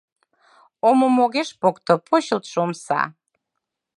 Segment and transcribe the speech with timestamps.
[0.87, 3.01] Омым огеш покто почылтшо омса.